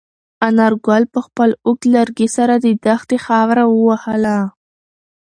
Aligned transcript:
انارګل 0.47 1.03
په 1.13 1.19
خپل 1.25 1.49
اوږد 1.65 1.83
لرګي 1.95 2.27
سره 2.37 2.53
د 2.63 2.67
دښتې 2.85 3.17
خاوره 3.25 3.63
ووهله. 3.67 4.37